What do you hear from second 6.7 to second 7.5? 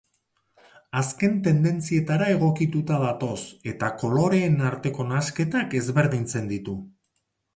gainerakoetatik.